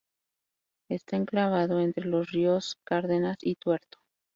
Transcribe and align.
Está 0.89 1.15
enclavado 1.17 1.79
entre 1.79 2.05
los 2.05 2.31
ríos 2.31 2.79
Cárdenas 2.85 3.37
y 3.41 3.53
Tuerto. 3.53 3.99